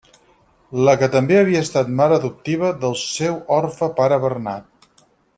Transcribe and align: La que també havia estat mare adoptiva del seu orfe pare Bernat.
La 0.87 0.93
que 1.01 1.09
també 1.15 1.35
havia 1.41 1.59
estat 1.65 1.91
mare 1.99 2.17
adoptiva 2.21 2.71
del 2.85 2.95
seu 3.01 3.37
orfe 3.61 3.91
pare 4.01 4.19
Bernat. 4.25 4.89